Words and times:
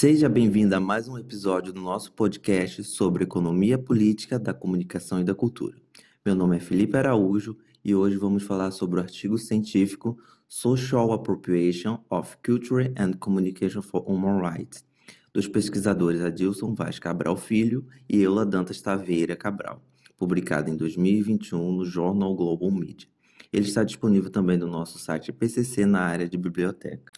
Seja 0.00 0.28
bem-vindo 0.28 0.76
a 0.76 0.78
mais 0.78 1.08
um 1.08 1.18
episódio 1.18 1.72
do 1.72 1.80
nosso 1.80 2.12
podcast 2.12 2.84
sobre 2.84 3.24
economia 3.24 3.76
política 3.76 4.38
da 4.38 4.54
comunicação 4.54 5.20
e 5.20 5.24
da 5.24 5.34
cultura. 5.34 5.76
Meu 6.24 6.36
nome 6.36 6.56
é 6.56 6.60
Felipe 6.60 6.96
Araújo 6.96 7.58
e 7.84 7.96
hoje 7.96 8.16
vamos 8.16 8.44
falar 8.44 8.70
sobre 8.70 9.00
o 9.00 9.02
artigo 9.02 9.36
científico 9.36 10.16
Social 10.46 11.12
Appropriation 11.12 11.98
of 12.08 12.36
Culture 12.46 12.94
and 12.96 13.14
Communication 13.14 13.82
for 13.82 14.08
Human 14.08 14.40
Rights, 14.40 14.84
dos 15.32 15.48
pesquisadores 15.48 16.20
Adilson 16.20 16.76
Vaz 16.76 17.00
Cabral 17.00 17.36
Filho 17.36 17.84
e 18.08 18.22
Eula 18.22 18.46
Dantas 18.46 18.80
Taveira 18.80 19.34
Cabral, 19.34 19.82
publicado 20.16 20.70
em 20.70 20.76
2021 20.76 21.72
no 21.72 21.84
Jornal 21.84 22.36
Global 22.36 22.70
Media. 22.70 23.08
Ele 23.52 23.66
está 23.66 23.82
disponível 23.82 24.30
também 24.30 24.56
no 24.56 24.68
nosso 24.68 24.96
site 24.96 25.32
PCC 25.32 25.84
na 25.84 26.02
área 26.02 26.28
de 26.28 26.38
biblioteca. 26.38 27.12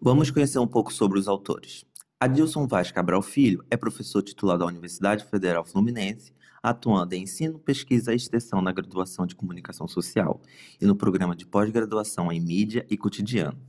Vamos 0.00 0.30
conhecer 0.30 0.60
um 0.60 0.68
pouco 0.68 0.92
sobre 0.92 1.18
os 1.18 1.26
autores. 1.26 1.85
Adilson 2.18 2.66
Vaz 2.66 2.90
Cabral 2.90 3.20
Filho 3.20 3.62
é 3.70 3.76
professor 3.76 4.22
titular 4.22 4.56
da 4.56 4.64
Universidade 4.64 5.22
Federal 5.26 5.66
Fluminense, 5.66 6.32
atuando 6.62 7.14
em 7.14 7.24
ensino, 7.24 7.58
pesquisa 7.58 8.14
e 8.14 8.16
extensão 8.16 8.62
na 8.62 8.72
graduação 8.72 9.26
de 9.26 9.34
comunicação 9.34 9.86
social 9.86 10.40
e 10.80 10.86
no 10.86 10.96
programa 10.96 11.36
de 11.36 11.46
pós-graduação 11.46 12.32
em 12.32 12.40
mídia 12.40 12.86
e 12.88 12.96
cotidiano. 12.96 13.60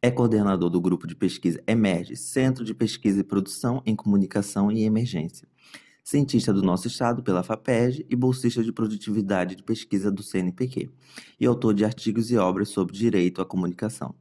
É 0.00 0.08
coordenador 0.08 0.70
do 0.70 0.80
grupo 0.80 1.04
de 1.04 1.16
pesquisa 1.16 1.60
Emerge, 1.66 2.14
Centro 2.14 2.64
de 2.64 2.72
Pesquisa 2.72 3.22
e 3.22 3.24
Produção 3.24 3.82
em 3.84 3.96
Comunicação 3.96 4.70
e 4.70 4.84
Emergência. 4.84 5.48
Cientista 6.04 6.52
do 6.52 6.62
nosso 6.62 6.86
estado 6.86 7.24
pela 7.24 7.42
FAPEG 7.42 8.06
e 8.08 8.14
bolsista 8.14 8.62
de 8.62 8.72
produtividade 8.72 9.56
de 9.56 9.64
pesquisa 9.64 10.12
do 10.12 10.22
CNPq, 10.22 10.88
e 11.40 11.44
autor 11.44 11.74
de 11.74 11.84
artigos 11.84 12.30
e 12.30 12.36
obras 12.36 12.68
sobre 12.68 12.94
direito 12.94 13.42
à 13.42 13.44
comunicação. 13.44 14.14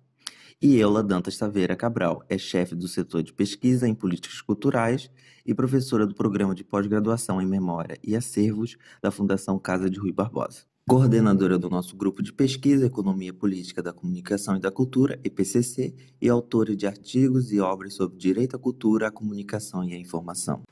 E 0.61 0.75
Eula 0.75 1.01
Dantas 1.01 1.37
Taveira 1.37 1.73
Cabral 1.73 2.21
é 2.27 2.37
chefe 2.37 2.75
do 2.75 2.85
setor 2.85 3.23
de 3.23 3.31
pesquisa 3.31 3.87
em 3.87 3.95
políticas 3.95 4.41
culturais 4.41 5.09
e 5.45 5.53
professora 5.53 6.05
do 6.05 6.13
programa 6.13 6.53
de 6.53 6.65
pós-graduação 6.65 7.41
em 7.41 7.45
memória 7.45 7.97
e 8.03 8.13
acervos 8.13 8.75
da 9.01 9.09
Fundação 9.09 9.57
Casa 9.57 9.89
de 9.89 9.97
Rui 9.97 10.11
Barbosa. 10.11 10.63
Coordenadora 10.85 11.57
do 11.57 11.69
nosso 11.69 11.95
grupo 11.95 12.21
de 12.21 12.33
pesquisa 12.33 12.87
Economia 12.87 13.33
Política 13.33 13.81
da 13.81 13.93
Comunicação 13.93 14.57
e 14.57 14.59
da 14.59 14.69
Cultura, 14.69 15.17
EPCC, 15.23 15.95
e 16.21 16.27
autora 16.27 16.75
de 16.75 16.85
artigos 16.85 17.53
e 17.53 17.61
obras 17.61 17.93
sobre 17.93 18.17
direito 18.17 18.57
à 18.57 18.59
cultura, 18.59 19.07
à 19.07 19.11
comunicação 19.11 19.81
e 19.85 19.93
à 19.93 19.97
informação. 19.97 20.63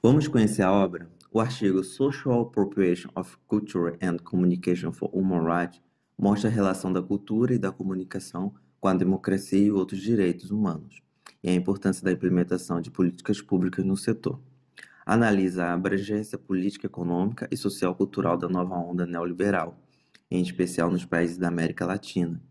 Vamos 0.00 0.28
conhecer 0.28 0.62
a 0.62 0.70
obra? 0.70 1.10
O 1.32 1.40
artigo 1.40 1.82
Social 1.82 2.42
Appropriation 2.42 3.10
of 3.16 3.36
Culture 3.48 3.98
and 4.00 4.18
Communication 4.18 4.92
for 4.92 5.10
Human 5.12 5.42
Rights 5.42 5.80
mostra 6.16 6.48
a 6.48 6.52
relação 6.52 6.92
da 6.92 7.02
cultura 7.02 7.54
e 7.54 7.58
da 7.58 7.72
comunicação 7.72 8.54
com 8.82 8.88
a 8.88 8.94
democracia 8.94 9.60
e 9.60 9.70
outros 9.70 10.00
direitos 10.00 10.50
humanos, 10.50 11.00
e 11.40 11.48
a 11.48 11.54
importância 11.54 12.02
da 12.02 12.10
implementação 12.10 12.80
de 12.80 12.90
políticas 12.90 13.40
públicas 13.40 13.84
no 13.84 13.96
setor. 13.96 14.40
Analisa 15.06 15.66
a 15.66 15.72
abrangência 15.72 16.36
política, 16.36 16.88
econômica 16.88 17.48
e 17.52 17.56
social-cultural 17.56 18.36
da 18.36 18.48
nova 18.48 18.74
onda 18.74 19.06
neoliberal, 19.06 19.78
em 20.28 20.42
especial 20.42 20.90
nos 20.90 21.04
países 21.04 21.38
da 21.38 21.46
América 21.46 21.86
Latina. 21.86 22.42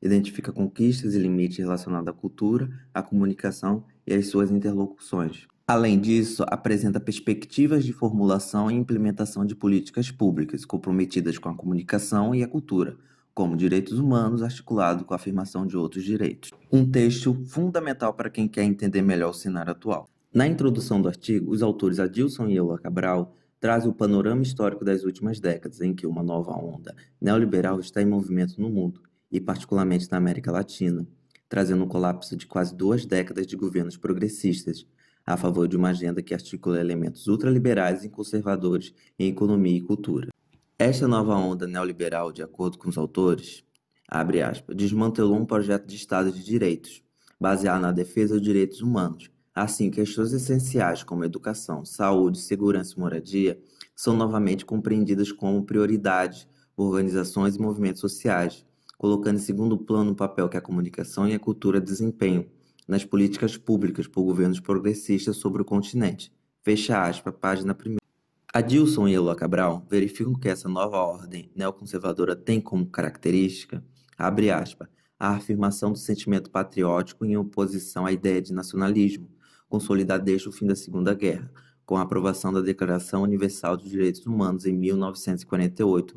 Identifica 0.00 0.50
conquistas 0.50 1.14
e 1.14 1.18
limites 1.18 1.58
relacionados 1.58 2.08
à 2.08 2.14
cultura, 2.14 2.70
à 2.94 3.02
comunicação 3.02 3.84
e 4.06 4.14
às 4.14 4.28
suas 4.28 4.50
interlocuções. 4.50 5.46
Além 5.66 6.00
disso, 6.00 6.46
apresenta 6.48 6.98
perspectivas 6.98 7.84
de 7.84 7.92
formulação 7.92 8.70
e 8.70 8.74
implementação 8.74 9.44
de 9.44 9.54
políticas 9.54 10.10
públicas 10.10 10.64
comprometidas 10.64 11.36
com 11.36 11.50
a 11.50 11.54
comunicação 11.54 12.34
e 12.34 12.42
a 12.42 12.48
cultura, 12.48 12.96
como 13.34 13.56
direitos 13.56 13.98
humanos 13.98 14.42
articulado 14.42 15.04
com 15.04 15.12
a 15.12 15.16
afirmação 15.16 15.66
de 15.66 15.76
outros 15.76 16.04
direitos. 16.04 16.50
Um 16.72 16.88
texto 16.88 17.34
fundamental 17.46 18.14
para 18.14 18.30
quem 18.30 18.46
quer 18.46 18.62
entender 18.62 19.02
melhor 19.02 19.30
o 19.30 19.34
cenário 19.34 19.72
atual. 19.72 20.08
Na 20.32 20.46
introdução 20.46 21.02
do 21.02 21.08
artigo, 21.08 21.50
os 21.50 21.62
autores 21.62 21.98
Adilson 21.98 22.48
e 22.48 22.56
Eula 22.56 22.78
Cabral 22.78 23.36
trazem 23.60 23.90
o 23.90 23.94
panorama 23.94 24.42
histórico 24.42 24.84
das 24.84 25.04
últimas 25.04 25.40
décadas 25.40 25.80
em 25.80 25.94
que 25.94 26.06
uma 26.06 26.22
nova 26.22 26.52
onda 26.52 26.94
neoliberal 27.20 27.80
está 27.80 28.02
em 28.02 28.06
movimento 28.06 28.60
no 28.60 28.68
mundo, 28.68 29.00
e 29.32 29.40
particularmente 29.40 30.10
na 30.10 30.18
América 30.18 30.52
Latina, 30.52 31.06
trazendo 31.48 31.84
um 31.84 31.88
colapso 31.88 32.36
de 32.36 32.46
quase 32.46 32.74
duas 32.74 33.06
décadas 33.06 33.46
de 33.46 33.56
governos 33.56 33.96
progressistas, 33.96 34.86
a 35.26 35.36
favor 35.36 35.66
de 35.66 35.76
uma 35.76 35.88
agenda 35.88 36.22
que 36.22 36.34
articula 36.34 36.78
elementos 36.78 37.26
ultraliberais 37.26 38.04
e 38.04 38.08
conservadores 38.08 38.92
em 39.18 39.28
economia 39.28 39.78
e 39.78 39.80
cultura. 39.80 40.33
Esta 40.76 41.06
nova 41.06 41.36
onda 41.36 41.68
neoliberal, 41.68 42.32
de 42.32 42.42
acordo 42.42 42.78
com 42.78 42.88
os 42.88 42.98
autores, 42.98 43.62
aspas, 44.08 44.76
desmantelou 44.76 45.36
um 45.36 45.46
projeto 45.46 45.86
de 45.86 45.94
Estado 45.94 46.32
de 46.32 46.42
direitos, 46.42 47.00
baseado 47.40 47.80
na 47.80 47.92
defesa 47.92 48.34
dos 48.34 48.42
direitos 48.42 48.80
humanos. 48.80 49.30
Assim, 49.54 49.88
questões 49.88 50.32
essenciais 50.32 51.04
como 51.04 51.24
educação, 51.24 51.84
saúde, 51.84 52.40
segurança 52.40 52.94
e 52.96 52.98
moradia 52.98 53.62
são 53.94 54.16
novamente 54.16 54.64
compreendidas 54.64 55.30
como 55.30 55.64
prioridades 55.64 56.48
por 56.74 56.86
organizações 56.86 57.54
e 57.54 57.60
movimentos 57.60 58.00
sociais, 58.00 58.66
colocando 58.98 59.36
em 59.36 59.42
segundo 59.42 59.78
plano 59.78 60.10
o 60.10 60.16
papel 60.16 60.48
que 60.48 60.56
a 60.56 60.60
comunicação 60.60 61.28
e 61.28 61.34
a 61.34 61.38
cultura 61.38 61.80
desempenham 61.80 62.46
nas 62.88 63.04
políticas 63.04 63.56
públicas 63.56 64.08
por 64.08 64.24
governos 64.24 64.58
progressistas 64.58 65.36
sobre 65.36 65.62
o 65.62 65.64
continente. 65.64 66.32
Fecha 66.64 67.00
aspas, 67.00 67.32
página 67.40 67.72
1. 67.74 68.03
Adilson 68.56 69.08
e 69.08 69.14
Eloa 69.14 69.34
Cabral 69.34 69.84
verificam 69.90 70.32
que 70.32 70.48
essa 70.48 70.68
nova 70.68 70.98
ordem 70.98 71.50
neoconservadora 71.56 72.36
tem 72.36 72.60
como 72.60 72.86
característica, 72.86 73.84
abre 74.16 74.48
aspas, 74.48 74.86
a 75.18 75.30
afirmação 75.30 75.90
do 75.90 75.98
sentimento 75.98 76.52
patriótico 76.52 77.24
em 77.24 77.36
oposição 77.36 78.06
à 78.06 78.12
ideia 78.12 78.40
de 78.40 78.52
nacionalismo, 78.52 79.28
consolidada 79.68 80.22
desde 80.22 80.48
o 80.48 80.52
fim 80.52 80.68
da 80.68 80.76
Segunda 80.76 81.12
Guerra, 81.14 81.50
com 81.84 81.96
a 81.96 82.02
aprovação 82.02 82.52
da 82.52 82.60
Declaração 82.60 83.24
Universal 83.24 83.76
dos 83.76 83.90
Direitos 83.90 84.24
Humanos 84.24 84.66
em 84.66 84.72
1948. 84.72 86.16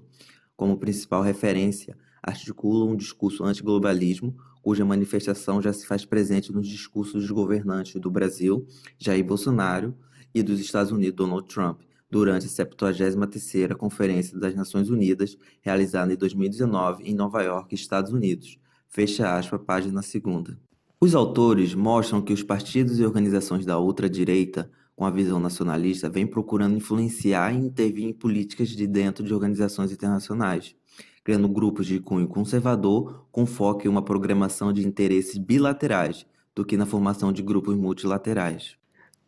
Como 0.55 0.77
principal 0.77 1.23
referência, 1.23 1.97
articula 2.21 2.85
um 2.85 2.95
discurso 2.95 3.43
antiglobalismo, 3.45 4.37
cuja 4.61 4.85
manifestação 4.85 5.59
já 5.59 5.73
se 5.73 5.87
faz 5.87 6.05
presente 6.05 6.53
nos 6.53 6.67
discursos 6.67 7.13
dos 7.13 7.31
governantes 7.31 7.99
do 7.99 8.11
Brasil, 8.11 8.67
Jair 8.99 9.25
Bolsonaro, 9.25 9.97
e 10.35 10.43
dos 10.43 10.59
Estados 10.59 10.91
Unidos, 10.91 11.15
Donald 11.15 11.47
Trump, 11.47 11.81
durante 12.09 12.45
a 12.45 12.49
73ª 12.49 13.75
Conferência 13.75 14.39
das 14.39 14.55
Nações 14.55 14.89
Unidas, 14.89 15.37
realizada 15.61 16.13
em 16.13 16.17
2019 16.17 17.03
em 17.03 17.13
Nova 17.13 17.41
York, 17.41 17.75
Estados 17.75 18.11
Unidos. 18.11 18.57
Fecha 18.87 19.37
aspas, 19.37 19.61
página 19.65 20.01
2 20.01 20.57
Os 20.99 21.13
autores 21.13 21.75
mostram 21.75 22.21
que 22.21 22.33
os 22.33 22.41
partidos 22.41 22.99
e 22.99 23.05
organizações 23.05 23.65
da 23.65 23.79
ultradireita, 23.79 24.71
com 24.95 25.05
a 25.05 25.11
visão 25.11 25.39
nacionalista, 25.39 26.09
vêm 26.09 26.25
procurando 26.25 26.77
influenciar 26.77 27.53
e 27.53 27.57
intervir 27.57 28.05
em 28.05 28.13
políticas 28.13 28.69
de 28.69 28.87
dentro 28.87 29.23
de 29.23 29.33
organizações 29.33 29.91
internacionais, 29.91 30.75
criando 31.23 31.49
grupos 31.49 31.85
de 31.85 31.99
cunho 31.99 32.27
conservador 32.27 33.27
com 33.31 33.45
foco 33.45 33.85
em 33.85 33.89
uma 33.89 34.01
programação 34.01 34.71
de 34.71 34.87
interesses 34.87 35.37
bilaterais 35.37 36.25
do 36.55 36.65
que 36.65 36.77
na 36.77 36.85
formação 36.85 37.31
de 37.31 37.43
grupos 37.43 37.75
multilaterais. 37.75 38.77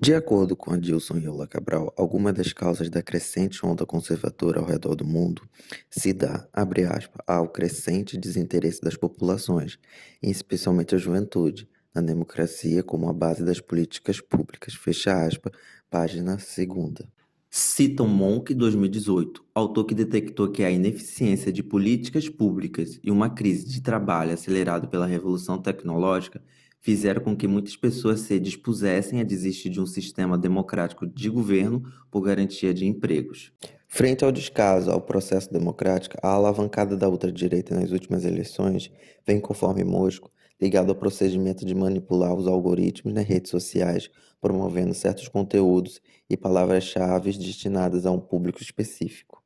De 0.02 0.14
acordo 0.14 0.56
com 0.56 0.72
Adilson 0.72 1.18
Yola 1.18 1.46
Cabral, 1.46 1.94
alguma 1.98 2.32
das 2.32 2.54
causas 2.54 2.90
da 2.90 3.04
crescente 3.04 3.66
onda 3.66 3.86
conservadora 3.86 4.62
ao 4.62 4.66
redor 4.66 4.96
do 4.96 5.04
mundo 5.04 5.42
se 5.90 6.14
dá, 6.14 6.48
abre 6.54 6.86
aspas, 6.86 7.22
ao 7.28 7.50
crescente 7.50 8.18
desinteresse 8.18 8.80
das 8.80 8.96
populações, 8.96 9.78
especialmente 10.24 10.96
a 10.96 10.98
juventude, 10.98 11.68
na 11.94 12.02
democracia 12.02 12.82
como 12.82 13.10
a 13.10 13.14
base 13.14 13.44
das 13.44 13.60
políticas 13.60 14.22
públicas, 14.22 14.74
fecha 14.74 15.26
aspas, 15.26 15.52
página 15.90 16.38
2. 16.38 17.10
Citam 17.50 18.08
Monk 18.08 18.54
2018, 18.54 19.44
autor 19.54 19.84
que 19.84 19.94
detectou 19.94 20.50
que 20.50 20.64
a 20.64 20.72
ineficiência 20.72 21.52
de 21.52 21.62
políticas 21.62 22.30
públicas 22.30 22.98
e 23.04 23.12
uma 23.12 23.30
crise 23.30 23.68
de 23.68 23.82
trabalho 23.82 24.32
acelerada 24.32 24.88
pela 24.88 25.06
revolução 25.06 25.62
tecnológica 25.62 26.42
fizeram 26.82 27.22
com 27.22 27.36
que 27.36 27.48
muitas 27.48 27.76
pessoas 27.76 28.22
se 28.22 28.40
dispusessem 28.40 29.20
a 29.20 29.24
desistir 29.24 29.70
de 29.70 29.82
um 29.82 29.86
sistema 29.86 30.38
democrático 30.38 31.06
de 31.06 31.30
governo 31.30 31.84
por 32.10 32.22
garantia 32.22 32.74
de 32.74 32.86
empregos. 32.86 33.52
Frente 33.88 34.24
ao 34.24 34.32
descaso 34.32 34.92
ao 34.92 35.02
processo 35.02 35.52
democrático, 35.52 36.16
a 36.22 36.30
alavancada 36.30 36.96
da 36.96 37.10
ultradireita 37.10 37.74
nas 37.74 37.92
últimas 37.92 38.24
eleições 38.24 38.92
vem 39.26 39.40
conforme 39.40 39.84
Mosco, 39.84 40.32
ligado 40.62 40.90
ao 40.90 40.96
procedimento 40.96 41.66
de 41.66 41.74
manipular 41.74 42.34
os 42.36 42.48
algoritmos 42.48 43.14
nas 43.14 43.26
redes 43.26 43.50
sociais, 43.50 44.10
promovendo 44.40 44.94
certos 44.94 45.28
conteúdos 45.28 46.00
e 46.30 46.38
palavras-chave 46.38 47.32
destinadas 47.34 48.06
a 48.06 48.12
um 48.12 48.20
público 48.20 48.62
específico. 48.62 49.42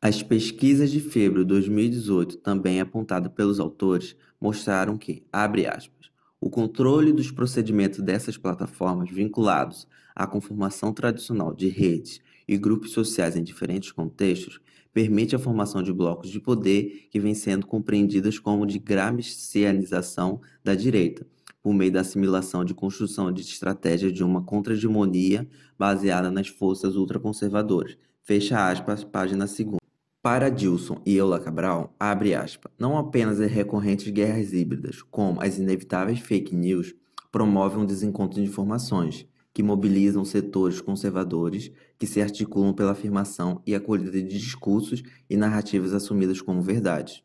As 0.00 0.22
pesquisas 0.22 0.92
de 0.92 1.00
fevereiro 1.00 1.40
de 1.40 1.48
2018, 1.48 2.36
também 2.36 2.80
apontadas 2.80 3.32
pelos 3.32 3.58
autores, 3.58 4.14
mostraram 4.40 4.96
que, 4.96 5.26
abre 5.32 5.66
aspas, 5.66 5.97
o 6.40 6.48
controle 6.48 7.12
dos 7.12 7.30
procedimentos 7.30 8.00
dessas 8.00 8.36
plataformas 8.36 9.10
vinculados 9.10 9.86
à 10.14 10.26
conformação 10.26 10.92
tradicional 10.92 11.54
de 11.54 11.68
redes 11.68 12.20
e 12.46 12.56
grupos 12.56 12.92
sociais 12.92 13.36
em 13.36 13.42
diferentes 13.42 13.92
contextos 13.92 14.60
permite 14.92 15.36
a 15.36 15.38
formação 15.38 15.82
de 15.82 15.92
blocos 15.92 16.30
de 16.30 16.40
poder 16.40 17.08
que 17.10 17.20
vêm 17.20 17.34
sendo 17.34 17.66
compreendidas 17.66 18.38
como 18.38 18.66
de 18.66 18.78
gramscianização 18.78 20.40
da 20.64 20.74
direita, 20.74 21.26
por 21.62 21.74
meio 21.74 21.92
da 21.92 22.00
assimilação 22.00 22.64
de 22.64 22.74
construção 22.74 23.30
de 23.30 23.42
estratégias 23.42 24.12
de 24.12 24.24
uma 24.24 24.42
contra-hegemonia 24.42 25.48
baseada 25.78 26.30
nas 26.30 26.48
forças 26.48 26.96
ultraconservadoras. 26.96 27.96
Fecha 28.22 28.68
aspas, 28.68 29.04
página 29.04 29.46
2. 29.46 29.77
Para 30.20 30.48
Dilson 30.48 31.00
e 31.06 31.16
Eula 31.16 31.38
Cabral, 31.38 31.94
abre 31.98 32.34
aspas, 32.34 32.72
não 32.76 32.98
apenas 32.98 33.40
as 33.40 33.52
recorrentes 33.52 34.08
guerras 34.08 34.52
híbridas, 34.52 35.00
como 35.00 35.40
as 35.40 35.58
inevitáveis 35.58 36.18
fake 36.18 36.56
news, 36.56 36.92
promovem 37.30 37.78
um 37.78 37.86
desencontro 37.86 38.40
de 38.40 38.48
informações, 38.48 39.28
que 39.54 39.62
mobilizam 39.62 40.24
setores 40.24 40.80
conservadores 40.80 41.70
que 41.96 42.06
se 42.06 42.20
articulam 42.20 42.74
pela 42.74 42.90
afirmação 42.90 43.62
e 43.64 43.76
acolhida 43.76 44.10
de 44.10 44.22
discursos 44.24 45.04
e 45.30 45.36
narrativas 45.36 45.94
assumidas 45.94 46.42
como 46.42 46.60
verdade. 46.60 47.24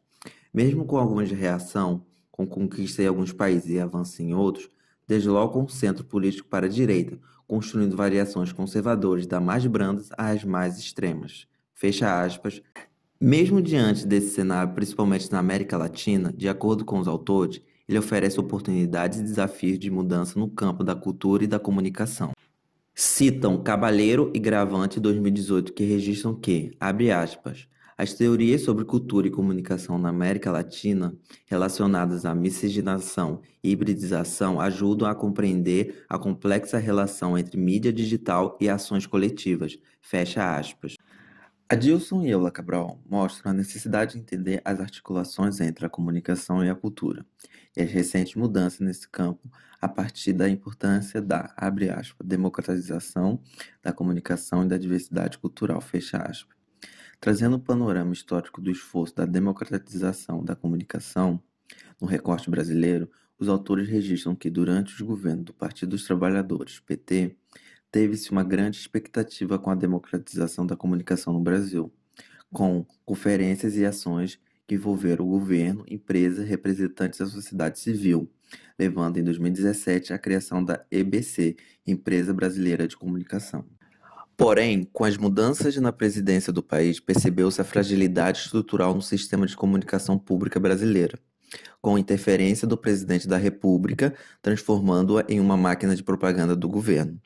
Mesmo 0.54 0.86
com 0.86 0.96
algumas 0.96 1.32
reação, 1.32 2.06
com 2.32 2.46
conquista 2.46 3.02
em 3.02 3.08
alguns 3.08 3.34
países 3.34 3.72
e 3.72 3.80
avanço 3.80 4.22
em 4.22 4.36
outros, 4.36 4.70
deslocam 5.08 5.64
o 5.64 5.70
centro 5.70 6.06
político 6.06 6.48
para 6.48 6.68
a 6.68 6.70
direita, 6.70 7.20
construindo 7.48 7.98
variações 7.98 8.52
conservadoras 8.52 9.26
da 9.26 9.40
mais 9.40 9.66
brandas 9.66 10.10
às 10.16 10.44
mais 10.44 10.78
extremas. 10.78 11.48
Fecha 11.84 12.24
aspas. 12.24 12.62
Mesmo 13.20 13.62
diante 13.62 14.08
desse 14.08 14.30
cenário, 14.30 14.74
principalmente 14.74 15.30
na 15.30 15.40
América 15.40 15.78
Latina, 15.78 16.32
de 16.32 16.48
acordo 16.48 16.86
com 16.86 16.98
os 16.98 17.10
autores, 17.10 17.62
ele 17.90 18.00
oferece 18.00 18.40
oportunidades 18.40 19.20
e 19.20 19.24
desafios 19.24 19.78
de 19.78 19.92
mudança 19.92 20.40
no 20.40 20.48
campo 20.48 20.82
da 20.82 20.96
cultura 20.96 21.44
e 21.44 21.48
da 21.48 21.60
comunicação. 21.60 22.32
Citam 22.96 23.62
Cabalheiro 23.62 24.32
e 24.34 24.40
Gravante 24.40 24.98
2018 24.98 25.74
que 25.74 25.84
registram 25.84 26.34
que, 26.34 26.72
abre 26.80 27.12
aspas, 27.12 27.68
as 27.98 28.14
teorias 28.14 28.62
sobre 28.62 28.86
cultura 28.86 29.28
e 29.28 29.32
comunicação 29.32 29.98
na 29.98 30.08
América 30.08 30.54
Latina 30.54 31.14
relacionadas 31.46 32.26
à 32.26 32.34
miscigenação 32.34 33.42
e 33.62 33.72
hibridização 33.72 34.62
ajudam 34.62 35.06
a 35.06 35.14
compreender 35.14 36.06
a 36.08 36.18
complexa 36.18 36.78
relação 36.78 37.38
entre 37.38 37.58
mídia 37.58 37.92
digital 37.92 38.58
e 38.62 38.70
ações 38.70 39.06
coletivas. 39.06 39.78
Fecha 40.00 40.56
aspas. 40.56 40.96
Adilson 41.74 42.22
e 42.22 42.30
Eula 42.30 42.52
Cabral 42.52 43.02
mostram 43.10 43.50
a 43.50 43.54
necessidade 43.54 44.14
de 44.14 44.20
entender 44.20 44.62
as 44.64 44.80
articulações 44.80 45.60
entre 45.60 45.84
a 45.84 45.90
comunicação 45.90 46.64
e 46.64 46.70
a 46.70 46.76
cultura 46.76 47.26
e 47.76 47.82
as 47.82 47.90
recentes 47.90 48.36
mudanças 48.36 48.80
nesse 48.80 49.10
campo 49.10 49.50
a 49.82 49.90
partir 49.90 50.34
da 50.34 50.48
importância 50.48 51.20
da, 51.20 51.52
abre 51.58 51.90
aspas, 51.90 52.28
democratização 52.28 53.42
da 53.82 53.92
comunicação 53.92 54.64
e 54.64 54.68
da 54.68 54.78
diversidade 54.78 55.40
cultural, 55.40 55.82
fecha 55.82 56.18
aspas. 56.18 56.56
Trazendo 57.20 57.56
o 57.56 57.60
panorama 57.60 58.14
histórico 58.14 58.62
do 58.62 58.70
esforço 58.70 59.16
da 59.16 59.26
democratização 59.26 60.46
da 60.46 60.56
comunicação 60.56 61.42
no 62.00 62.06
recorte 62.06 62.52
brasileiro, 62.52 63.10
os 63.40 63.50
autores 63.50 63.90
registram 63.90 64.36
que 64.36 64.52
durante 64.52 64.94
os 64.94 65.02
governos 65.02 65.46
do 65.46 65.54
Partido 65.56 65.90
dos 65.90 66.06
Trabalhadores, 66.06 66.80
PT, 66.82 67.36
teve-se 67.94 68.32
uma 68.32 68.44
grande 68.44 68.78
expectativa 68.78 69.60
com 69.60 69.70
a 69.70 69.76
democratização 69.76 70.66
da 70.66 70.76
comunicação 70.76 71.32
no 71.32 71.40
Brasil, 71.40 71.94
com 72.52 72.84
conferências 73.06 73.78
e 73.78 73.86
ações 73.86 74.40
que 74.68 74.74
envolveram 74.74 75.24
o 75.24 75.30
governo, 75.30 75.86
empresas, 75.88 76.48
representantes 76.48 77.20
da 77.20 77.28
sociedade 77.28 77.80
civil, 77.80 78.28
levando 78.80 79.18
em 79.18 79.24
2017 79.24 80.12
à 80.12 80.18
criação 80.18 80.66
da 80.66 80.84
EBC, 80.90 81.56
Empresa 81.86 82.34
Brasileira 82.34 82.88
de 82.88 82.98
Comunicação. 82.98 83.64
Porém, 84.36 84.90
com 84.92 85.04
as 85.04 85.16
mudanças 85.16 85.78
na 85.78 85.92
presidência 85.92 86.52
do 86.52 86.64
país, 86.64 87.00
percebeu-se 87.00 87.62
a 87.62 87.64
fragilidade 87.64 88.40
estrutural 88.40 88.96
no 88.96 89.04
sistema 89.04 89.46
de 89.46 89.56
comunicação 89.56 90.18
pública 90.18 90.60
brasileira, 90.60 91.20
com 91.80 91.96
interferência 91.96 92.68
do 92.68 92.76
presidente 92.76 93.28
da 93.28 93.38
República, 93.38 94.16
transformando-a 94.42 95.24
em 95.30 95.40
uma 95.40 95.56
máquina 95.56 95.96
de 95.96 96.02
propaganda 96.02 96.56
do 96.56 96.68
governo. 96.68 97.22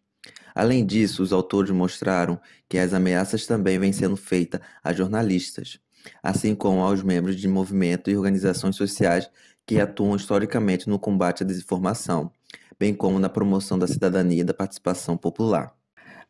Além 0.58 0.84
disso, 0.84 1.22
os 1.22 1.32
autores 1.32 1.70
mostraram 1.70 2.40
que 2.68 2.80
as 2.80 2.92
ameaças 2.92 3.46
também 3.46 3.78
vêm 3.78 3.94
sendo 3.94 4.18
feitas 4.18 4.60
a 4.84 4.92
jornalistas, 4.92 5.80
assim 6.24 6.56
como 6.56 6.82
aos 6.82 7.04
membros 7.04 7.36
de 7.36 7.48
movimento 7.48 8.10
e 8.10 8.18
organizações 8.18 8.76
sociais 8.76 9.30
que 9.68 9.80
atuam 9.80 10.16
historicamente 10.16 10.90
no 10.90 10.98
combate 10.98 11.44
à 11.44 11.46
desinformação, 11.46 12.32
bem 12.80 12.92
como 12.92 13.20
na 13.20 13.30
promoção 13.30 13.78
da 13.78 13.86
cidadania 13.86 14.42
e 14.42 14.44
da 14.44 14.52
participação 14.52 15.16
popular. 15.16 15.76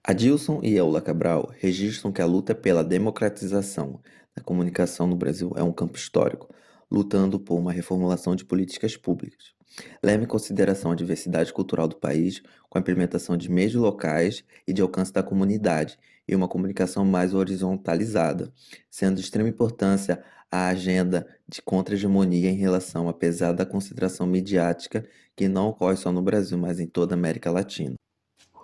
Adilson 0.03 0.59
e 0.61 0.75
Eula 0.75 0.99
Cabral 0.99 1.49
registram 1.57 2.11
que 2.11 2.21
a 2.21 2.25
luta 2.25 2.53
pela 2.53 2.83
democratização 2.83 4.01
da 4.35 4.43
comunicação 4.43 5.07
no 5.07 5.15
Brasil 5.15 5.53
é 5.55 5.63
um 5.63 5.71
campo 5.71 5.97
histórico, 5.97 6.53
lutando 6.91 7.39
por 7.39 7.57
uma 7.57 7.71
reformulação 7.71 8.35
de 8.35 8.43
políticas 8.43 8.97
públicas. 8.97 9.56
Leve 10.03 10.23
em 10.23 10.27
consideração 10.27 10.91
a 10.91 10.95
diversidade 10.95 11.53
cultural 11.53 11.87
do 11.87 11.95
país, 11.95 12.41
com 12.69 12.77
a 12.77 12.81
implementação 12.81 13.37
de 13.37 13.49
meios 13.49 13.75
locais 13.75 14.43
e 14.67 14.73
de 14.73 14.81
alcance 14.81 15.13
da 15.13 15.23
comunidade, 15.23 15.97
e 16.27 16.35
uma 16.35 16.47
comunicação 16.47 17.05
mais 17.05 17.33
horizontalizada, 17.33 18.51
sendo 18.89 19.15
de 19.15 19.21
extrema 19.21 19.49
importância 19.49 20.23
a 20.51 20.67
agenda 20.67 21.27
de 21.47 21.61
contra-hegemonia 21.61 22.49
em 22.49 22.55
relação 22.55 23.07
à 23.09 23.13
pesada 23.13 23.65
concentração 23.65 24.25
midiática 24.25 25.05
que 25.35 25.47
não 25.47 25.69
ocorre 25.69 25.97
só 25.97 26.11
no 26.11 26.21
Brasil, 26.21 26.57
mas 26.57 26.79
em 26.79 26.87
toda 26.87 27.13
a 27.13 27.17
América 27.17 27.51
Latina. 27.51 27.95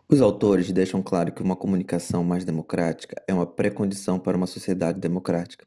Os 0.09 0.21
autores 0.21 0.71
deixam 0.71 1.01
claro 1.01 1.31
que 1.31 1.41
uma 1.41 1.56
comunicação 1.56 2.23
mais 2.23 2.45
democrática 2.45 3.21
é 3.27 3.33
uma 3.33 3.45
pré-condição 3.45 4.19
para 4.19 4.38
uma 4.38 4.47
sociedade 4.47 4.99
democrática, 4.99 5.65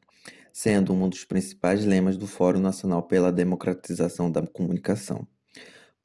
sendo 0.59 0.91
um 0.91 1.07
dos 1.07 1.23
principais 1.23 1.85
lemas 1.85 2.17
do 2.17 2.25
Fórum 2.25 2.59
Nacional 2.59 3.03
pela 3.03 3.31
Democratização 3.31 4.31
da 4.31 4.41
Comunicação 4.41 5.27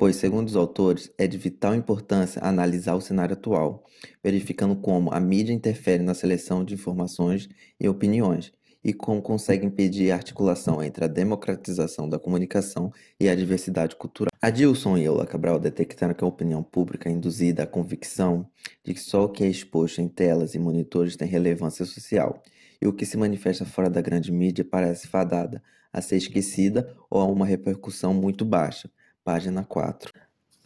pois, 0.02 0.16
segundo 0.16 0.48
os 0.48 0.56
autores, 0.56 1.12
é 1.16 1.28
de 1.28 1.38
vital 1.38 1.76
importância 1.76 2.42
analisar 2.42 2.96
o 2.96 3.00
cenário 3.00 3.34
atual, 3.34 3.84
verificando 4.20 4.74
como 4.74 5.12
a 5.12 5.20
mídia 5.20 5.52
interfere 5.52 6.02
na 6.02 6.12
seleção 6.12 6.64
de 6.64 6.74
informações 6.74 7.48
e 7.78 7.88
opiniões, 7.88 8.52
e 8.82 8.92
como 8.92 9.22
consegue 9.22 9.64
impedir 9.64 10.10
a 10.10 10.16
articulação 10.16 10.82
entre 10.82 11.04
a 11.04 11.06
democratização 11.06 12.08
da 12.08 12.18
comunicação 12.18 12.90
e 13.20 13.28
a 13.28 13.34
diversidade 13.36 13.94
cultural. 13.94 14.32
Adilson 14.42 14.96
e 14.96 15.04
Eula 15.04 15.24
Cabral 15.24 15.60
detectaram 15.60 16.14
que 16.14 16.24
a 16.24 16.26
opinião 16.26 16.64
pública 16.64 17.08
é 17.08 17.12
induzida 17.12 17.62
à 17.62 17.66
convicção 17.66 18.44
de 18.84 18.92
que 18.94 19.00
só 19.00 19.26
o 19.26 19.28
que 19.28 19.44
é 19.44 19.46
exposto 19.46 20.00
em 20.00 20.08
telas 20.08 20.56
e 20.56 20.58
monitores 20.58 21.14
tem 21.14 21.28
relevância 21.28 21.84
social, 21.84 22.42
e 22.82 22.86
o 22.86 22.92
que 22.92 23.06
se 23.06 23.16
manifesta 23.16 23.64
fora 23.64 23.88
da 23.88 24.00
grande 24.00 24.32
mídia 24.32 24.64
parece 24.64 25.06
fadada 25.06 25.62
a 25.92 26.02
ser 26.02 26.16
esquecida 26.16 26.92
ou 27.08 27.20
a 27.20 27.26
uma 27.26 27.46
repercussão 27.46 28.12
muito 28.12 28.44
baixa, 28.44 28.90
Página 29.22 29.62
4. 29.62 30.12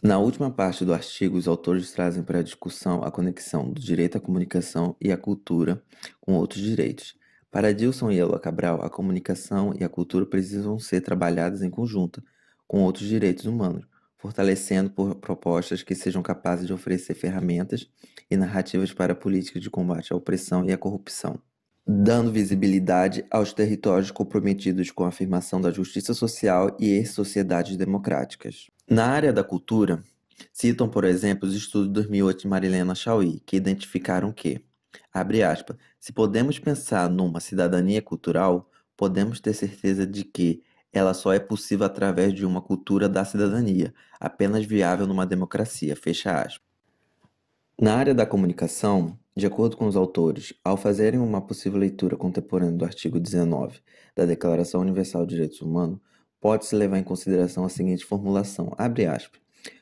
Na 0.01 0.17
última 0.17 0.49
parte 0.49 0.83
do 0.83 0.95
artigo, 0.95 1.37
os 1.37 1.47
autores 1.47 1.91
trazem 1.91 2.23
para 2.23 2.39
a 2.39 2.43
discussão 2.43 3.03
a 3.03 3.11
conexão 3.11 3.71
do 3.71 3.79
direito 3.79 4.17
à 4.17 4.19
comunicação 4.19 4.95
e 4.99 5.11
à 5.11 5.17
cultura 5.17 5.83
com 6.19 6.33
outros 6.33 6.63
direitos. 6.63 7.15
Para 7.51 7.71
Dilson 7.71 8.09
e 8.09 8.17
Eloa 8.17 8.39
Cabral, 8.39 8.81
a 8.81 8.89
comunicação 8.89 9.71
e 9.79 9.83
a 9.83 9.89
cultura 9.89 10.25
precisam 10.25 10.79
ser 10.79 11.01
trabalhadas 11.01 11.61
em 11.61 11.69
conjunto 11.69 12.23
com 12.67 12.81
outros 12.81 13.07
direitos 13.07 13.45
humanos, 13.45 13.85
fortalecendo 14.17 14.89
por 14.89 15.15
propostas 15.15 15.83
que 15.83 15.93
sejam 15.93 16.23
capazes 16.23 16.65
de 16.65 16.73
oferecer 16.73 17.13
ferramentas 17.13 17.87
e 18.29 18.35
narrativas 18.35 18.91
para 18.91 19.13
políticas 19.13 19.61
de 19.61 19.69
combate 19.69 20.11
à 20.11 20.15
opressão 20.15 20.65
e 20.65 20.73
à 20.73 20.77
corrupção 20.77 21.39
dando 21.87 22.31
visibilidade 22.31 23.25
aos 23.31 23.53
territórios 23.53 24.11
comprometidos 24.11 24.91
com 24.91 25.05
a 25.05 25.07
afirmação 25.07 25.61
da 25.61 25.71
justiça 25.71 26.13
social 26.13 26.75
e 26.77 27.05
sociedades 27.05 27.77
democráticas. 27.77 28.67
Na 28.89 29.05
área 29.05 29.31
da 29.31 29.41
cultura, 29.41 30.03
citam, 30.51 30.89
por 30.89 31.05
exemplo, 31.05 31.47
os 31.47 31.55
estudos 31.55 31.87
de 31.87 31.93
2008 31.93 32.41
de 32.41 32.47
Marilena 32.49 32.93
Chauí, 32.93 33.39
que 33.45 33.55
identificaram 33.55 34.33
que, 34.33 34.59
abre 35.13 35.43
aspas, 35.43 35.77
se 35.97 36.11
podemos 36.11 36.59
pensar 36.59 37.09
numa 37.09 37.39
cidadania 37.39 38.01
cultural, 38.01 38.69
podemos 38.97 39.39
ter 39.39 39.53
certeza 39.53 40.05
de 40.05 40.25
que 40.25 40.61
ela 40.91 41.13
só 41.13 41.31
é 41.31 41.39
possível 41.39 41.85
através 41.85 42.33
de 42.33 42.45
uma 42.45 42.61
cultura 42.61 43.07
da 43.07 43.23
cidadania, 43.23 43.93
apenas 44.19 44.65
viável 44.65 45.07
numa 45.07 45.25
democracia, 45.25 45.95
fecha 45.95 46.41
aspas. 46.41 46.67
Na 47.79 47.95
área 47.95 48.13
da 48.13 48.25
comunicação, 48.25 49.17
de 49.37 49.45
acordo 49.45 49.77
com 49.77 49.85
os 49.85 49.95
autores, 49.95 50.51
ao 50.63 50.75
fazerem 50.75 51.19
uma 51.19 51.39
possível 51.39 51.77
leitura 51.77 52.17
contemporânea 52.17 52.75
do 52.75 52.83
artigo 52.83 53.19
19 53.19 53.79
da 54.15 54.25
Declaração 54.25 54.81
Universal 54.81 55.27
de 55.27 55.35
Direitos 55.35 55.61
Humanos, 55.61 55.99
pode-se 56.41 56.75
levar 56.75 56.97
em 56.97 57.03
consideração 57.03 57.63
a 57.63 57.69
seguinte 57.69 58.03
formulação, 58.03 58.73
aspas, 58.75 59.39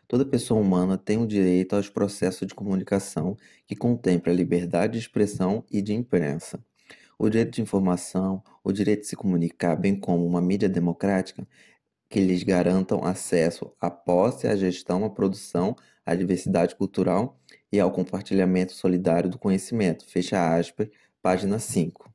Toda 0.10 0.26
pessoa 0.26 0.60
humana 0.60 0.98
tem 0.98 1.18
o 1.18 1.26
direito 1.26 1.74
aos 1.74 1.88
processos 1.88 2.46
de 2.46 2.54
comunicação 2.54 3.38
que 3.66 3.78
contempla 3.78 4.34
a 4.34 4.36
liberdade 4.36 4.94
de 4.94 5.00
expressão 5.00 5.64
e 5.72 5.82
de 5.82 5.94
imprensa, 5.94 6.60
o 7.18 7.30
direito 7.30 7.56
de 7.56 7.62
informação, 7.62 8.44
o 8.62 8.74
direito 8.74 9.02
de 9.04 9.08
se 9.08 9.16
comunicar, 9.16 9.78
bem 9.78 9.98
como 9.98 10.28
uma 10.28 10.42
mídia 10.42 10.68
democrática 10.68 11.48
que 12.10 12.20
lhes 12.20 12.44
garantam 12.44 13.06
acesso 13.06 13.72
à 13.80 13.90
posse, 13.90 14.48
à 14.48 14.56
gestão, 14.58 15.06
à 15.06 15.10
produção, 15.10 15.78
à 16.06 16.14
diversidade 16.14 16.76
cultural 16.76 17.40
e 17.76 17.80
ao 17.80 17.92
compartilhamento 17.92 18.74
solidário 18.74 19.30
do 19.30 19.38
conhecimento. 19.38 20.06
Fecha 20.06 20.56
aspas, 20.58 20.88
página 21.22 21.60
5. 21.60 22.10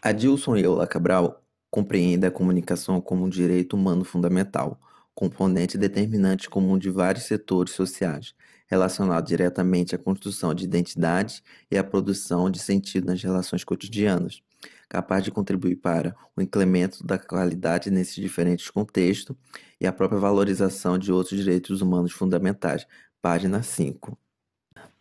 Adilson 0.00 0.56
Eula 0.56 0.86
Cabral 0.86 1.42
compreende 1.68 2.26
a 2.26 2.30
comunicação 2.30 3.00
como 3.00 3.24
um 3.24 3.28
direito 3.28 3.74
humano 3.74 4.04
fundamental, 4.04 4.80
componente 5.12 5.76
determinante 5.76 6.48
comum 6.48 6.78
de 6.78 6.90
vários 6.90 7.24
setores 7.24 7.72
sociais, 7.72 8.34
relacionado 8.68 9.26
diretamente 9.26 9.96
à 9.96 9.98
construção 9.98 10.54
de 10.54 10.64
identidade 10.64 11.42
e 11.68 11.76
à 11.76 11.82
produção 11.82 12.48
de 12.48 12.60
sentido 12.60 13.06
nas 13.06 13.20
relações 13.20 13.64
cotidianas, 13.64 14.42
capaz 14.88 15.24
de 15.24 15.32
contribuir 15.32 15.76
para 15.76 16.14
o 16.36 16.40
incremento 16.40 17.04
da 17.04 17.18
qualidade 17.18 17.90
nesses 17.90 18.14
diferentes 18.14 18.70
contextos 18.70 19.34
e 19.80 19.88
a 19.88 19.92
própria 19.92 20.20
valorização 20.20 20.96
de 20.96 21.10
outros 21.10 21.36
direitos 21.36 21.80
humanos 21.80 22.12
fundamentais. 22.12 22.86
Página 23.20 23.60
5. 23.60 24.16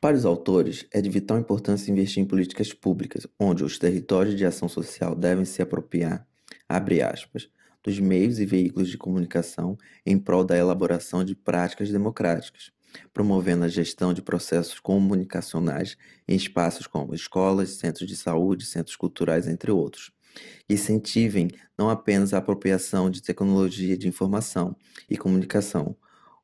Para 0.03 0.17
os 0.17 0.25
autores, 0.25 0.85
é 0.91 0.99
de 0.99 1.09
vital 1.09 1.39
importância 1.39 1.89
investir 1.89 2.21
em 2.21 2.25
políticas 2.25 2.73
públicas, 2.73 3.25
onde 3.39 3.63
os 3.63 3.79
territórios 3.79 4.35
de 4.35 4.45
ação 4.45 4.67
social 4.67 5.15
devem 5.15 5.45
se 5.45 5.61
apropriar, 5.61 6.27
abre 6.67 7.01
aspas, 7.01 7.47
dos 7.81 7.97
meios 8.01 8.37
e 8.37 8.45
veículos 8.45 8.89
de 8.89 8.97
comunicação 8.97 9.77
em 10.05 10.19
prol 10.19 10.43
da 10.43 10.57
elaboração 10.57 11.23
de 11.23 11.33
práticas 11.33 11.89
democráticas, 11.89 12.69
promovendo 13.13 13.63
a 13.63 13.69
gestão 13.69 14.13
de 14.13 14.21
processos 14.21 14.77
comunicacionais 14.77 15.95
em 16.27 16.35
espaços 16.35 16.85
como 16.85 17.15
escolas, 17.15 17.69
centros 17.69 18.05
de 18.05 18.17
saúde, 18.17 18.65
centros 18.65 18.97
culturais, 18.97 19.47
entre 19.47 19.71
outros. 19.71 20.11
Incentivem 20.69 21.47
não 21.79 21.89
apenas 21.89 22.33
a 22.33 22.39
apropriação 22.39 23.09
de 23.09 23.21
tecnologia 23.21 23.97
de 23.97 24.09
informação 24.09 24.75
e 25.09 25.15
comunicação, 25.15 25.95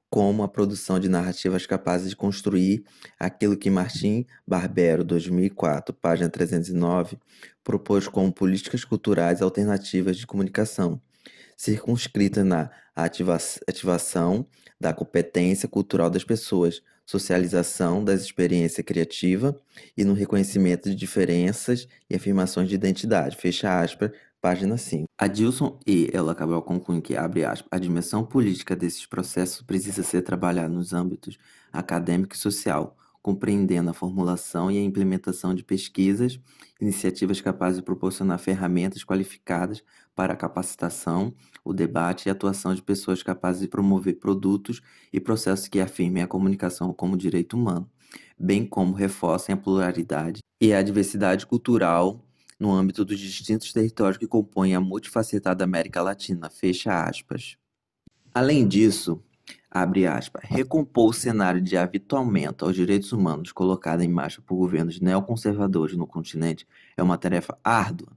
como 0.09 0.41
a 0.41 0.47
produção 0.47 0.99
de 0.99 1.07
narrativas 1.07 1.65
capazes 1.65 2.09
de 2.09 2.15
construir 2.15 2.83
aquilo 3.19 3.55
que 3.55 3.69
Martim 3.69 4.25
Barbero, 4.47 5.03
2004, 5.03 5.93
página 5.93 6.29
309, 6.29 7.17
propôs 7.63 8.07
como 8.07 8.33
políticas 8.33 8.83
culturais 8.83 9.41
alternativas 9.41 10.17
de 10.17 10.25
comunicação, 10.25 10.99
circunscrita 11.55 12.43
na 12.43 12.71
ativa 12.95 13.37
ativação 13.67 14.47
da 14.79 14.93
competência 14.93 15.67
cultural 15.67 16.09
das 16.09 16.23
pessoas, 16.23 16.81
socialização 17.05 18.03
das 18.03 18.21
experiências 18.21 18.85
criativa 18.85 19.59
e 19.97 20.05
no 20.05 20.13
reconhecimento 20.13 20.89
de 20.89 20.95
diferenças 20.95 21.87
e 22.09 22.15
afirmações 22.15 22.69
de 22.69 22.75
identidade. 22.75 23.35
Fecha 23.35 23.81
aspas, 23.81 24.11
página 24.41 24.77
5. 24.77 25.05
Adilson 25.17 25.77
e 25.85 26.09
ela 26.13 26.31
acabou 26.31 26.61
concluindo 26.61 27.01
que, 27.01 27.15
abre 27.15 27.43
aspas, 27.43 27.67
a 27.71 27.77
dimensão 27.77 28.23
política 28.23 28.75
desses 28.75 29.05
processos 29.05 29.61
precisa 29.61 30.01
ser 30.03 30.21
trabalhada 30.21 30.69
nos 30.69 30.93
âmbitos 30.93 31.37
acadêmico 31.71 32.35
e 32.35 32.37
social, 32.37 32.97
compreendendo 33.21 33.89
a 33.89 33.93
formulação 33.93 34.71
e 34.71 34.77
a 34.77 34.83
implementação 34.83 35.53
de 35.53 35.63
pesquisas, 35.63 36.39
iniciativas 36.79 37.41
capazes 37.41 37.79
de 37.79 37.83
proporcionar 37.83 38.39
ferramentas 38.39 39.03
qualificadas 39.03 39.83
para 40.15 40.33
a 40.33 40.37
capacitação, 40.37 41.33
o 41.63 41.73
debate 41.73 42.25
e 42.25 42.29
a 42.29 42.31
atuação 42.31 42.73
de 42.73 42.81
pessoas 42.81 43.21
capazes 43.21 43.61
de 43.61 43.67
promover 43.67 44.19
produtos 44.19 44.81
e 45.11 45.19
processos 45.19 45.67
que 45.67 45.81
afirmem 45.81 46.23
a 46.23 46.27
comunicação 46.27 46.93
como 46.93 47.17
direito 47.17 47.57
humano, 47.57 47.89
bem 48.39 48.65
como 48.65 48.93
reforcem 48.93 49.53
a 49.53 49.57
pluralidade 49.57 50.39
e 50.61 50.73
a 50.73 50.81
diversidade 50.81 51.45
cultural 51.45 52.25
no 52.59 52.71
âmbito 52.73 53.05
dos 53.05 53.19
distintos 53.19 53.71
territórios 53.71 54.17
que 54.17 54.27
compõem 54.27 54.75
a 54.75 54.81
multifacetada 54.81 55.63
América 55.63 56.01
Latina. 56.01 56.49
Fecha 56.49 57.03
aspas. 57.03 57.57
Além 58.33 58.67
disso, 58.67 59.23
abre 59.71 60.05
aspas, 60.05 60.43
recompor 60.45 61.09
o 61.09 61.13
cenário 61.13 61.61
de 61.61 61.77
avituallamento 61.77 62.65
aos 62.65 62.75
direitos 62.75 63.11
humanos 63.11 63.51
colocado 63.51 64.01
em 64.01 64.09
marcha 64.09 64.41
por 64.41 64.55
governos 64.55 64.99
neoconservadores 64.99 65.95
no 65.95 66.05
continente 66.05 66.67
é 66.97 67.01
uma 67.01 67.17
tarefa 67.17 67.57
árdua, 67.63 68.11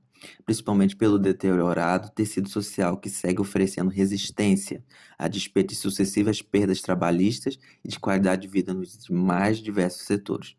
principalmente 0.44 0.96
pelo 0.96 1.18
deteriorado 1.18 2.10
tecido 2.10 2.48
social 2.48 2.96
que 2.96 3.08
segue 3.08 3.40
oferecendo 3.40 3.90
resistência 3.90 4.84
a 5.18 5.28
despeito 5.28 5.70
de 5.70 5.76
sucessivas 5.76 6.42
perdas 6.42 6.80
trabalhistas 6.80 7.58
e 7.84 7.88
de 7.88 7.98
qualidade 7.98 8.42
de 8.42 8.48
vida 8.48 8.74
nos 8.74 9.08
mais 9.08 9.58
diversos 9.58 10.02
setores. 10.02 10.56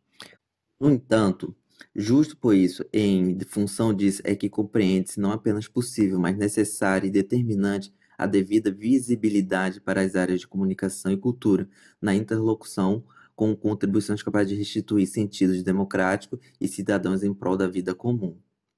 No 0.79 0.89
entanto, 0.91 1.55
justo 1.95 2.37
por 2.37 2.55
isso, 2.55 2.83
em 2.91 3.39
função 3.47 3.93
disso, 3.93 4.21
é 4.23 4.35
que 4.35 4.49
compreende-se 4.49 5.19
não 5.19 5.31
apenas 5.31 5.67
possível, 5.67 6.19
mas 6.19 6.37
necessário 6.37 7.07
e 7.07 7.11
determinante 7.11 7.93
a 8.17 8.25
devida 8.25 8.71
visibilidade 8.71 9.81
para 9.81 10.01
as 10.01 10.15
áreas 10.15 10.41
de 10.41 10.47
comunicação 10.47 11.11
e 11.11 11.17
cultura 11.17 11.67
na 12.01 12.13
interlocução 12.13 13.03
com 13.35 13.55
contribuições 13.55 14.21
capazes 14.21 14.49
de 14.49 14.55
restituir 14.55 15.07
sentidos 15.07 15.63
democráticos 15.63 16.39
e 16.61 16.67
cidadãos 16.67 17.23
em 17.23 17.33
prol 17.33 17.57
da 17.57 17.67
vida 17.67 17.95
comum. 17.95 18.37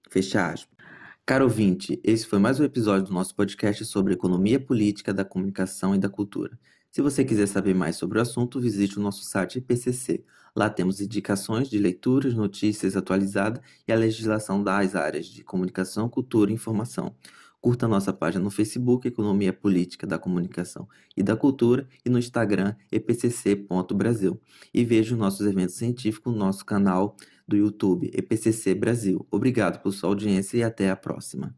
Fecha 0.09 0.47
aspas. 0.51 0.75
Caro 1.25 1.45
ouvinte, 1.45 1.99
esse 2.03 2.25
foi 2.25 2.37
mais 2.37 2.59
um 2.59 2.63
episódio 2.63 3.07
do 3.07 3.13
nosso 3.13 3.35
podcast 3.35 3.83
sobre 3.85 4.13
economia 4.13 4.59
política 4.59 5.13
da 5.13 5.25
comunicação 5.25 5.95
e 5.95 5.97
da 5.97 6.07
cultura. 6.07 6.57
Se 6.95 7.01
você 7.01 7.25
quiser 7.25 7.45
saber 7.45 7.75
mais 7.75 7.97
sobre 7.97 8.19
o 8.19 8.21
assunto, 8.21 8.57
visite 8.57 8.97
o 8.97 9.01
nosso 9.01 9.25
site 9.25 9.57
IPCC. 9.57 10.23
Lá 10.55 10.69
temos 10.69 11.01
indicações 11.01 11.69
de 11.69 11.77
leituras, 11.77 12.33
notícias 12.33 12.95
atualizadas 12.95 13.61
e 13.85 13.91
a 13.91 13.97
legislação 13.97 14.63
das 14.63 14.95
áreas 14.95 15.25
de 15.25 15.43
comunicação, 15.43 16.07
cultura 16.07 16.51
e 16.51 16.53
informação. 16.53 17.13
Curta 17.59 17.85
nossa 17.85 18.13
página 18.13 18.41
no 18.41 18.49
Facebook, 18.49 19.05
Economia 19.05 19.51
Política 19.51 20.07
da 20.07 20.17
Comunicação 20.17 20.87
e 21.17 21.21
da 21.21 21.35
Cultura, 21.35 21.85
e 22.05 22.09
no 22.09 22.17
Instagram, 22.17 22.73
epcc.brasil. 22.89 24.39
E 24.73 24.85
veja 24.85 25.15
os 25.15 25.19
nossos 25.19 25.45
eventos 25.45 25.75
científicos 25.75 26.31
no 26.31 26.39
nosso 26.39 26.63
canal 26.63 27.17
do 27.45 27.57
YouTube, 27.57 28.09
EPCC 28.13 28.73
Brasil. 28.73 29.27
Obrigado 29.29 29.81
por 29.81 29.91
sua 29.91 30.07
audiência 30.07 30.59
e 30.59 30.63
até 30.63 30.89
a 30.89 30.95
próxima. 30.95 31.53